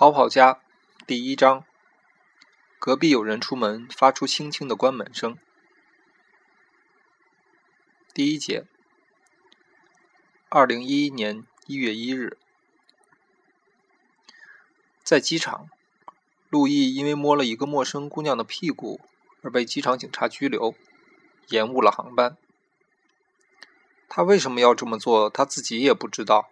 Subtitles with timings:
[0.00, 0.62] 逃跑家
[1.06, 1.62] 第一章。
[2.78, 5.36] 隔壁有人出门，发出轻轻的关门声。
[8.14, 8.64] 第一节。
[10.48, 12.38] 二零一一年一月一日，
[15.02, 15.68] 在机场，
[16.48, 19.02] 陆毅因为摸了一个陌生姑娘的屁股
[19.42, 20.74] 而被机场警察拘留，
[21.48, 22.38] 延误了航班。
[24.08, 25.28] 他为什么要这么做？
[25.28, 26.48] 他自己也不知道。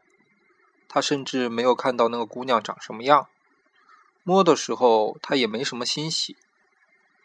[0.87, 3.31] 他甚至没有看到那个姑娘长什么样，
[4.29, 6.37] 摸的时候他也没什么欣喜，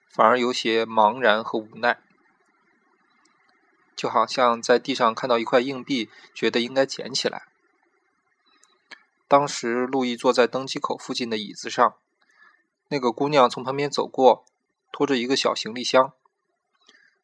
[0.07, 1.99] 反而有些茫然和无奈，
[3.94, 7.47] 就好像在地上看到一块硬币，觉得应该捡起来。
[9.27, 11.95] 当时路易坐在登机口附近的椅子上，
[12.88, 14.45] 那个姑娘从旁边走过，
[14.94, 16.13] 拖着一个小行李箱，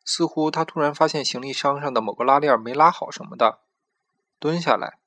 [0.04, 3.60] 似乎她突然发现行李箱上的某个拉链没拉好什么的，
[4.40, 5.00] 蹲下来。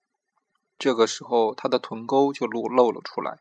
[0.79, 3.41] 这个时候，他的臀沟就露露了出来，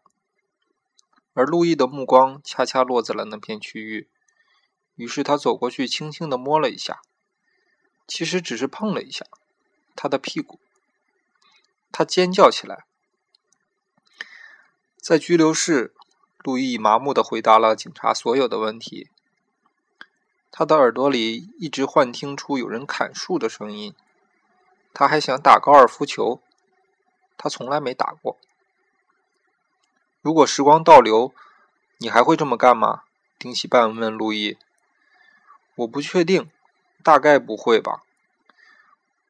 [1.34, 4.10] 而路易的目光恰恰落在了那片区域。
[4.96, 7.02] 于是他走过去，轻轻的摸了一下，
[8.08, 9.26] 其实只是碰了一下
[9.96, 10.60] 他的屁股。
[11.92, 12.86] 他尖叫起来。
[14.98, 15.96] 在拘留室，
[16.44, 19.10] 路易麻木的回答了警察所有的问题。
[20.52, 23.96] 他的耳朵里一直幻听出有人砍树的声音。
[24.94, 26.42] 他还想打高尔夫球。
[27.38, 28.38] 他从来没打过。
[30.22, 31.34] 如果时光倒流，
[31.98, 33.04] 你还会这么干吗？
[33.40, 34.56] 丁西半问路易。
[35.74, 36.52] 我不确定，
[37.04, 38.04] 大概不会吧。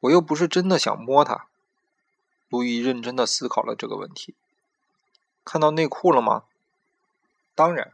[0.01, 1.47] 我又不是真的想摸它。
[2.49, 4.35] 路易认真的思考了这个问题。
[5.45, 6.43] 看到内裤了吗？
[7.55, 7.93] 当然。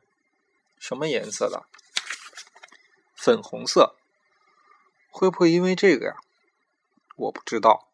[0.79, 1.65] 什么颜色的？
[3.13, 3.95] 粉红色。
[5.11, 6.17] 会不会因为这个呀？
[7.15, 7.87] 我不知道。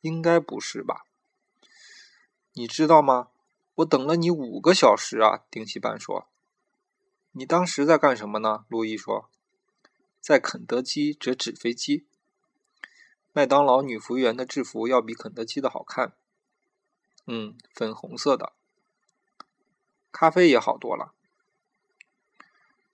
[0.00, 1.04] 应该不是吧。
[2.54, 3.28] 你知道吗？
[3.78, 5.44] 我等了你五个小时啊！
[5.50, 6.26] 丁西班说。
[7.30, 8.64] 你当时在干什么呢？
[8.68, 9.30] 路易说。
[10.20, 12.04] 在肯德基折纸飞机。
[13.32, 16.14] 麦当劳女服务员的制服要比肯德基的好看。
[17.26, 18.52] 嗯，粉红色的。
[20.10, 21.12] 咖啡也好多了。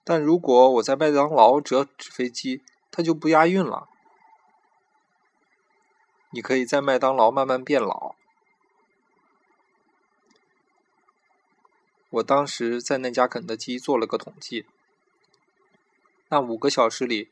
[0.04, 3.88] 但如果我在麦当劳折纸飞机，它就不押韵了。
[6.28, 8.16] 你可以在麦当劳慢慢变老。
[12.14, 14.66] 我当时在那家肯德基做了个统计，
[16.28, 17.28] 那五个小时里，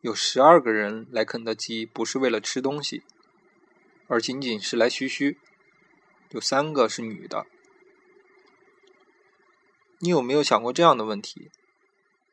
[0.00, 3.02] 有十二个人来肯德基不是为了吃东西，
[4.06, 5.36] 而仅仅是来嘘嘘，
[6.30, 7.44] 有三个是女的。
[9.98, 11.50] 你有没有想过这样的问题？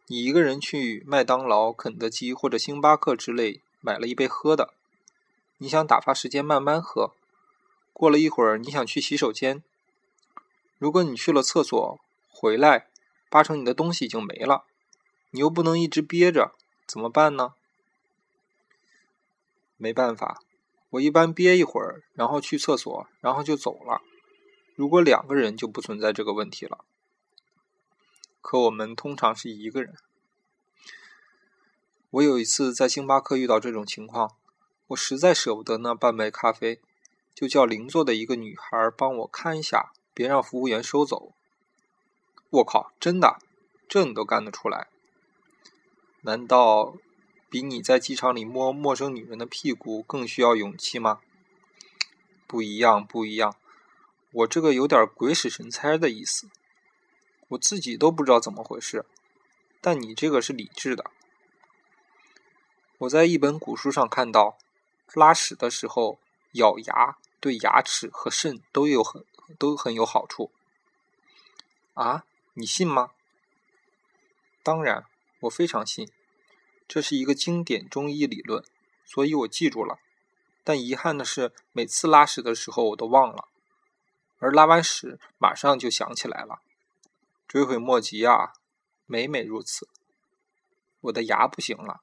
[0.08, 4.74] 你一个人去麦当劳、肯德基或者星巴克之类买了一杯喝的，
[5.58, 7.14] 你想打发时间慢慢喝，
[7.92, 9.62] 过了一会儿你想去洗手间。
[10.80, 12.88] 如果你去了厕所回来，
[13.30, 14.64] 八成你的东西已经没了，
[15.30, 16.56] 你又不能一直憋着，
[16.88, 17.54] 怎么办呢？
[19.76, 20.42] 没办法，
[20.92, 24.02] 我一般憋一会儿，然后去厕所，然后就走了。
[24.76, 26.86] 如果两个人就不存在这个问题了，
[28.42, 29.96] 可我们通常是一个人。
[32.12, 34.38] 我有一次在星巴克遇到这种情况，
[34.88, 36.82] 我实在舍不得那半杯咖啡，
[37.36, 39.92] 就叫邻座的一个女孩帮我看一下。
[40.20, 41.32] 别让服务员收走！
[42.50, 43.40] 我靠，真的，
[43.88, 44.90] 这你都干得出来？
[46.24, 46.98] 难道
[47.50, 51.22] 比你在机场里摸陌生女人的屁股更需要勇气吗？
[52.46, 53.56] 不一样，不一样，
[54.34, 56.50] 我这个有点鬼使神差的意思，
[57.48, 59.06] 我自己都不知道怎么回事，
[59.80, 61.10] 但你这个是理智的。
[62.98, 64.58] 我在一本古书上看到，
[65.14, 66.20] 拉屎的时候
[66.56, 69.24] 咬牙，对牙齿和肾都有很。
[69.58, 70.52] 都很有好处，
[71.94, 73.12] 啊，你信吗？
[74.62, 75.06] 当然，
[75.42, 76.12] 我非常信，
[76.88, 78.64] 这是一个经典中医理论，
[79.06, 80.00] 所以我记住了。
[80.64, 83.48] 但遗憾的是，每次拉屎的时候我都忘了，
[84.38, 86.62] 而拉完屎马上就想起来了，
[87.48, 88.54] 追悔莫及啊！
[89.08, 89.88] 每每如此，
[91.02, 92.02] 我的牙不行了。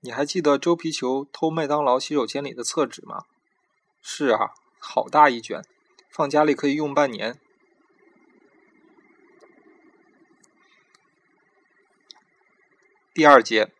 [0.00, 3.24] 你还记得周皮球偷麦当劳洗手间里的厕纸吗？
[4.00, 4.54] 是啊。
[4.84, 5.62] 好大一卷，
[6.10, 7.38] 放家里可以用半年。
[13.14, 13.70] 第二节，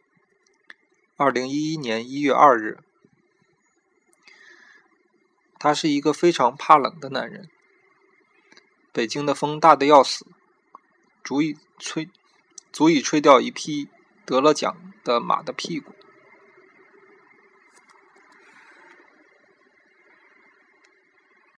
[1.17, 2.79] 二零一一年一月二日，
[5.59, 7.51] 他是一个非常怕冷的男人。
[8.93, 10.27] 北京的风大的要死，
[11.25, 12.09] 足以吹，
[12.71, 13.89] 足以吹掉一匹
[14.25, 15.93] 得了奖的马的屁股。